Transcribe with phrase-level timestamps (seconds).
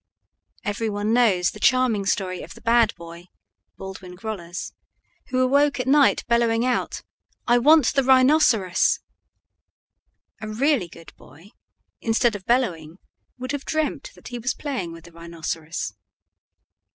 [0.63, 3.25] Every one knows the charming story of the bad boy
[3.77, 4.73] (Baldwin Groller's)
[5.27, 7.03] who awoke at night bellowing out,
[7.47, 8.97] "I want the rhinoceros."
[10.41, 11.51] A really good boy,
[12.01, 12.97] instead of bellowing,
[13.37, 15.93] would have dreamt that he was playing with the rhinoceros.